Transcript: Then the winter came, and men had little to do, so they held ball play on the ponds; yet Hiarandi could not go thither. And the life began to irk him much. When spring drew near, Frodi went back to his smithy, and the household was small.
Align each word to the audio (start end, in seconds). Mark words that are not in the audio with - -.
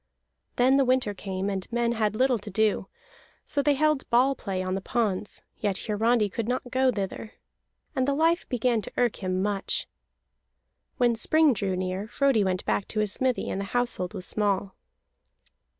Then 0.55 0.77
the 0.77 0.83
winter 0.83 1.13
came, 1.13 1.47
and 1.47 1.71
men 1.71 1.91
had 1.91 2.15
little 2.15 2.39
to 2.39 2.49
do, 2.49 2.87
so 3.45 3.61
they 3.61 3.75
held 3.75 4.09
ball 4.09 4.33
play 4.33 4.63
on 4.63 4.73
the 4.73 4.81
ponds; 4.81 5.43
yet 5.59 5.77
Hiarandi 5.85 6.27
could 6.27 6.47
not 6.47 6.71
go 6.71 6.89
thither. 6.91 7.33
And 7.95 8.07
the 8.07 8.15
life 8.15 8.49
began 8.49 8.81
to 8.81 8.91
irk 8.97 9.17
him 9.17 9.43
much. 9.43 9.87
When 10.97 11.15
spring 11.15 11.53
drew 11.53 11.75
near, 11.75 12.07
Frodi 12.07 12.43
went 12.43 12.65
back 12.65 12.87
to 12.87 12.99
his 12.99 13.13
smithy, 13.13 13.47
and 13.47 13.61
the 13.61 13.65
household 13.77 14.15
was 14.15 14.25
small. 14.25 14.75